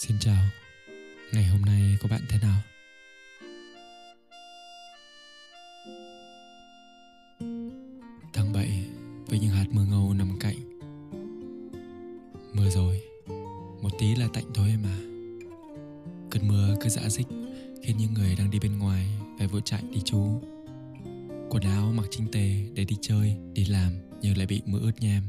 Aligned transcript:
Xin 0.00 0.16
chào, 0.20 0.44
ngày 1.32 1.44
hôm 1.44 1.62
nay 1.62 1.96
của 2.02 2.08
bạn 2.08 2.20
thế 2.28 2.38
nào? 2.42 2.60
Tháng 8.32 8.52
7 8.52 8.84
với 9.26 9.38
những 9.38 9.50
hạt 9.50 9.64
mưa 9.70 9.84
ngâu 9.90 10.14
nằm 10.14 10.38
cạnh. 10.40 10.56
Mưa 12.54 12.70
rồi, 12.70 13.02
một 13.82 13.88
tí 13.98 14.14
là 14.14 14.28
tạnh 14.32 14.44
thôi 14.54 14.74
mà. 14.82 14.96
Cơn 16.30 16.48
mưa 16.48 16.76
cứ 16.80 16.88
dã 16.88 17.08
dích 17.08 17.26
khiến 17.82 17.96
những 17.96 18.14
người 18.14 18.34
đang 18.38 18.50
đi 18.50 18.58
bên 18.58 18.78
ngoài 18.78 19.06
phải 19.38 19.46
vội 19.46 19.62
chạy 19.64 19.82
đi 19.90 20.00
trú 20.04 20.40
Quần 21.50 21.62
áo 21.62 21.92
mặc 21.96 22.06
chinh 22.10 22.26
tề 22.32 22.50
để 22.74 22.84
đi 22.84 22.96
chơi, 23.00 23.36
đi 23.52 23.64
làm 23.64 23.92
nhưng 24.22 24.36
lại 24.36 24.46
bị 24.46 24.62
mưa 24.66 24.80
ướt 24.80 25.00
nhem. 25.00 25.22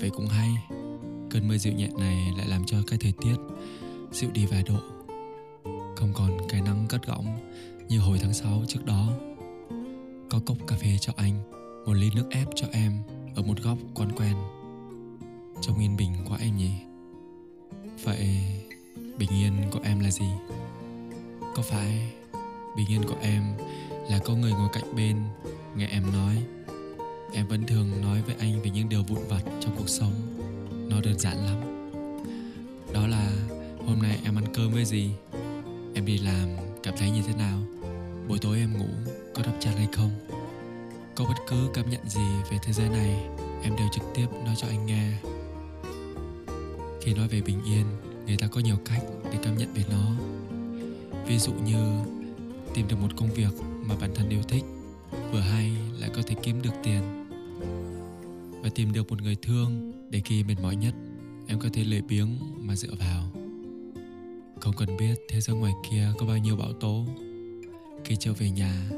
Vậy 0.00 0.10
cũng 0.10 0.26
hay, 0.26 0.50
cơn 1.30 1.48
mưa 1.48 1.56
dịu 1.56 1.72
nhẹ 1.72 1.88
này 1.98 2.32
lại 2.36 2.48
làm 2.48 2.64
cho 2.66 2.78
cái 2.86 2.98
thời 3.02 3.12
tiết 3.12 3.36
dịu 4.12 4.30
đi 4.30 4.46
vài 4.46 4.62
độ. 4.62 4.78
Không 5.96 6.12
còn 6.14 6.38
cái 6.48 6.62
nắng 6.62 6.86
cất 6.88 7.06
gõng 7.06 7.26
như 7.88 7.98
hồi 7.98 8.18
tháng 8.22 8.34
6 8.34 8.62
trước 8.68 8.86
đó. 8.86 9.08
Có 10.30 10.40
cốc 10.46 10.56
cà 10.66 10.76
phê 10.76 10.98
cho 11.00 11.12
anh, 11.16 11.34
một 11.86 11.92
ly 11.92 12.10
nước 12.14 12.26
ép 12.30 12.48
cho 12.54 12.66
em 12.72 12.92
ở 13.36 13.42
một 13.42 13.62
góc 13.62 13.78
quán 13.94 14.12
quen. 14.16 14.36
Trông 15.60 15.78
yên 15.78 15.96
bình 15.96 16.12
quá 16.28 16.38
em 16.40 16.56
nhỉ. 16.56 16.70
Vậy 18.04 18.28
bình 19.18 19.30
yên 19.30 19.52
của 19.70 19.80
em 19.82 20.00
là 20.00 20.10
gì? 20.10 20.30
Có 21.54 21.62
phải 21.62 22.12
bình 22.76 22.86
yên 22.90 23.02
của 23.02 23.16
em 23.22 23.42
là 24.10 24.18
có 24.18 24.34
người 24.34 24.52
ngồi 24.52 24.68
cạnh 24.72 24.96
bên 24.96 25.16
nghe 25.76 25.86
em 25.86 26.02
nói? 26.12 26.36
Em 27.32 27.46
vẫn 27.46 27.66
thường 27.66 28.02
nói 28.02 28.22
với 28.22 28.34
anh 28.38 28.62
về 28.62 28.70
những 28.70 28.88
điều 28.88 29.02
vụn 29.02 29.18
vặt 29.28 29.42
trong 29.60 29.76
cuộc 29.76 29.88
sống 29.88 30.12
nó 30.88 31.00
đơn 31.00 31.18
giản 31.18 31.36
lắm. 31.46 31.56
Đó 32.92 33.06
là, 33.06 33.32
hôm 33.86 33.98
nay 34.02 34.18
em 34.24 34.38
ăn 34.38 34.44
cơm 34.54 34.72
với 34.72 34.84
gì? 34.84 35.10
Em 35.94 36.06
đi 36.06 36.18
làm, 36.18 36.48
cảm 36.82 36.94
thấy 36.96 37.10
như 37.10 37.22
thế 37.26 37.34
nào? 37.34 37.58
Buổi 38.28 38.38
tối 38.38 38.58
em 38.58 38.78
ngủ, 38.78 38.88
có 39.34 39.42
đắp 39.42 39.54
chăn 39.60 39.76
hay 39.76 39.88
không? 39.92 40.10
Có 41.14 41.24
bất 41.24 41.34
cứ 41.48 41.68
cảm 41.74 41.90
nhận 41.90 42.08
gì 42.08 42.26
về 42.50 42.58
thế 42.62 42.72
giới 42.72 42.88
này, 42.88 43.26
em 43.62 43.76
đều 43.76 43.88
trực 43.92 44.04
tiếp 44.14 44.26
nói 44.44 44.54
cho 44.56 44.68
anh 44.68 44.86
nghe. 44.86 45.12
Khi 47.00 47.14
nói 47.14 47.28
về 47.28 47.40
bình 47.40 47.64
yên, 47.64 47.84
người 48.26 48.36
ta 48.36 48.46
có 48.46 48.60
nhiều 48.60 48.76
cách 48.84 49.02
để 49.24 49.38
cảm 49.42 49.56
nhận 49.58 49.74
về 49.74 49.84
nó. 49.90 50.12
Ví 51.26 51.38
dụ 51.38 51.52
như, 51.52 52.00
tìm 52.74 52.88
được 52.88 52.96
một 53.00 53.10
công 53.16 53.30
việc 53.30 53.52
mà 53.82 53.94
bản 54.00 54.10
thân 54.14 54.28
yêu 54.28 54.42
thích, 54.48 54.64
vừa 55.32 55.40
hay 55.40 55.72
lại 55.98 56.10
có 56.16 56.22
thể 56.26 56.34
kiếm 56.42 56.62
được 56.62 56.74
tiền. 56.82 57.02
Và 58.62 58.68
tìm 58.74 58.92
được 58.92 59.10
một 59.10 59.22
người 59.22 59.36
thương 59.42 59.92
để 60.10 60.20
khi 60.24 60.44
mệt 60.44 60.54
mỏi 60.62 60.76
nhất, 60.76 60.94
em 61.46 61.58
có 61.58 61.68
thể 61.72 61.84
lười 61.84 62.02
biếng 62.02 62.28
mà 62.66 62.76
dựa 62.76 62.94
vào. 62.98 63.30
Không 64.60 64.74
cần 64.76 64.96
biết 64.96 65.14
thế 65.28 65.40
giới 65.40 65.56
ngoài 65.56 65.72
kia 65.90 66.08
có 66.18 66.26
bao 66.26 66.38
nhiêu 66.38 66.56
bão 66.56 66.72
tố. 66.72 67.06
Khi 68.04 68.16
trở 68.16 68.32
về 68.32 68.50
nhà, 68.50 68.90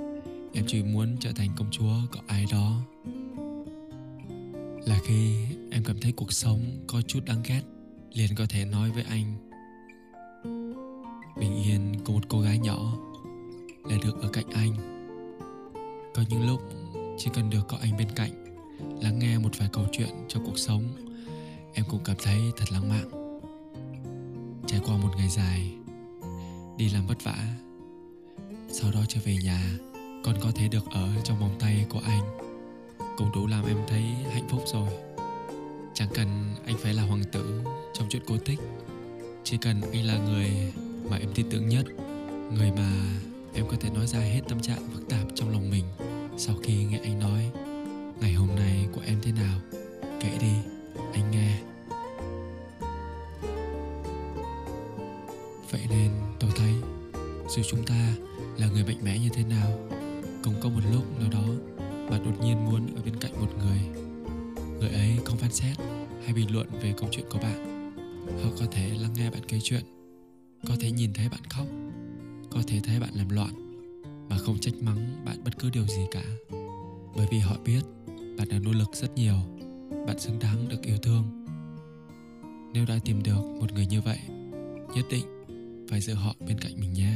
em 0.53 0.64
chỉ 0.66 0.83
muốn 0.83 1.16
trở 1.20 1.33
thành 1.33 1.48
công 1.56 1.70
chúa 1.70 1.94
của 2.12 2.20
ai 2.27 2.47
đó. 2.53 2.81
Là 4.86 4.98
khi 5.05 5.47
em 5.70 5.84
cảm 5.84 5.97
thấy 6.00 6.12
cuộc 6.12 6.33
sống 6.33 6.61
có 6.86 7.03
chút 7.03 7.20
đáng 7.27 7.42
ghét, 7.48 7.62
liền 8.12 8.34
có 8.36 8.47
thể 8.48 8.64
nói 8.64 8.91
với 8.91 9.05
anh. 9.08 9.34
Bình 11.41 11.62
yên 11.64 11.94
của 12.05 12.12
một 12.12 12.28
cô 12.28 12.41
gái 12.41 12.58
nhỏ 12.58 12.97
là 13.84 13.97
được 14.05 14.22
ở 14.22 14.28
cạnh 14.28 14.50
anh. 14.50 14.75
Có 16.14 16.25
những 16.28 16.47
lúc 16.47 16.61
chỉ 17.19 17.31
cần 17.34 17.50
được 17.50 17.69
có 17.69 17.77
anh 17.81 17.97
bên 17.97 18.08
cạnh 18.14 18.50
lắng 19.02 19.18
nghe 19.18 19.38
một 19.38 19.58
vài 19.58 19.68
câu 19.72 19.84
chuyện 19.92 20.08
trong 20.28 20.46
cuộc 20.46 20.58
sống. 20.58 20.82
Em 21.74 21.84
cũng 21.88 22.00
cảm 22.04 22.16
thấy 22.22 22.41
thật 22.56 22.72
lãng 22.72 22.88
mạn. 22.88 23.10
Trải 24.66 24.80
qua 24.86 24.96
một 24.96 25.10
ngày 25.16 25.28
dài 25.28 25.72
đi 26.76 26.88
làm 26.88 27.06
vất 27.06 27.24
vả, 27.24 27.46
sau 28.68 28.91
đó 28.91 29.00
trở 29.08 29.20
về 29.24 29.36
nhà 29.44 29.62
con 30.24 30.34
có 30.41 30.50
thể 30.54 30.68
được 30.68 30.84
ở 30.91 31.08
trong 31.24 31.41
vòng 31.41 31.56
tay 31.58 31.86
của 31.88 32.00
anh. 32.04 32.38
Cũng 33.16 33.32
đủ 33.34 33.46
làm 33.46 33.66
em 33.66 33.78
thấy 33.88 34.02
hạnh 34.02 34.48
phúc 34.48 34.62
rồi. 34.66 34.91
Chẳng 35.94 36.08
cần 36.14 36.54
anh 36.66 36.76
phải 36.78 36.94
là 36.94 37.02
hoàng 37.02 37.24
tử 37.32 37.64
trong 37.94 38.06
chuyện 38.10 38.22
cô 38.26 38.36
tích 38.38 38.60
chỉ 39.44 39.56
cần 39.56 39.80
anh 39.92 40.04
là 40.04 40.18
người 40.18 40.72
mà 41.10 41.16
em 41.16 41.28
tin 41.34 41.47
tưởng 41.50 41.68
nhất, 41.68 41.86
người 42.52 42.70
mà 42.72 42.92
em 43.54 43.64
có 43.68 43.76
thể 43.80 43.91
nói 43.91 44.06
ra 44.06 44.18
hết 44.18 44.41
tâm 44.48 44.60
trạng 44.60 44.88
phức 44.92 45.08
tạp 45.08 45.26
trong 45.34 45.50
lòng 45.50 45.70
mình 45.70 45.84
sau 46.36 46.56
khi 46.62 46.84
nghe 46.84 46.98
anh 46.98 47.18
nói. 47.18 47.50
Vậy 55.70 55.86
nên 55.91 56.10
tôi 56.41 56.50
thấy 56.56 56.72
dù 57.48 57.62
chúng 57.70 57.86
ta 57.86 58.14
là 58.58 58.69
người 58.70 58.84
mạnh 58.84 59.04
mẽ 59.04 59.19
như 59.19 59.28
thế 59.32 59.44
nào, 59.44 59.88
cũng 60.44 60.54
có 60.60 60.69
một 60.69 60.81
lúc 60.92 61.20
nào 61.20 61.31
đó 61.31 61.44
bạn 62.10 62.25
đột 62.25 62.44
nhiên 62.44 62.64
muốn 62.64 62.94
ở 62.97 63.03
bên 63.04 63.16
cạnh 63.20 63.32
một 63.41 63.53
người. 63.58 63.80
Người 64.80 64.88
ấy 64.88 65.19
không 65.25 65.36
phán 65.36 65.53
xét 65.53 65.76
hay 66.25 66.34
bình 66.34 66.54
luận 66.54 66.66
về 66.82 66.94
câu 66.97 67.09
chuyện 67.12 67.26
của 67.30 67.38
bạn. 67.38 67.91
Họ 68.42 68.50
có 68.60 68.66
thể 68.70 68.88
lắng 68.88 69.12
nghe 69.14 69.30
bạn 69.30 69.42
kể 69.48 69.59
chuyện, 69.62 69.82
có 70.69 70.76
thể 70.80 70.91
nhìn 70.91 71.12
thấy 71.12 71.28
bạn 71.28 71.41
khóc, 71.48 71.66
có 72.50 72.62
thể 72.66 72.80
thấy 72.84 73.00
bạn 73.00 73.10
làm 73.14 73.28
loạn, 73.28 73.82
mà 74.28 74.36
không 74.38 74.59
trách 74.59 74.75
mắng 74.80 75.25
bạn 75.25 75.44
bất 75.44 75.59
cứ 75.59 75.70
điều 75.70 75.86
gì 75.86 76.03
cả. 76.10 76.25
Bởi 77.16 77.26
vì 77.30 77.38
họ 77.38 77.56
biết 77.64 77.80
bạn 78.38 78.48
đã 78.48 78.59
nỗ 78.59 78.72
lực 78.72 78.88
rất 78.92 79.14
nhiều, 79.14 79.36
bạn 80.06 80.19
xứng 80.19 80.38
đáng 80.38 80.69
được 80.69 80.82
yêu 80.82 80.97
thương. 81.03 81.47
Nếu 82.72 82.84
đã 82.86 82.98
tìm 83.04 83.22
được 83.22 83.42
một 83.60 83.72
người 83.72 83.86
như 83.86 84.00
vậy, 84.00 84.19
nhất 84.94 85.04
định 85.10 85.40
phải 85.91 86.01
giữ 86.01 86.15
họ 86.15 86.34
bên 86.47 86.59
cạnh 86.61 86.81
mình 86.81 86.93
nhé. 86.93 87.12